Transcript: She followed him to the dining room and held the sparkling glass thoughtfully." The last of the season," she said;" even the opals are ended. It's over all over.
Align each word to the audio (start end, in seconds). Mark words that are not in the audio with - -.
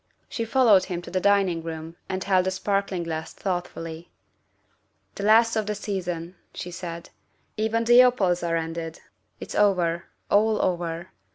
She 0.27 0.45
followed 0.45 0.85
him 0.85 1.03
to 1.03 1.11
the 1.11 1.19
dining 1.19 1.61
room 1.61 1.95
and 2.09 2.23
held 2.23 2.47
the 2.47 2.49
sparkling 2.49 3.03
glass 3.03 3.33
thoughtfully." 3.33 4.09
The 5.13 5.21
last 5.23 5.55
of 5.55 5.67
the 5.67 5.75
season," 5.75 6.37
she 6.55 6.71
said;" 6.71 7.11
even 7.55 7.83
the 7.83 8.01
opals 8.01 8.41
are 8.41 8.55
ended. 8.55 8.99
It's 9.39 9.53
over 9.53 10.05
all 10.27 10.59
over. 10.59 11.11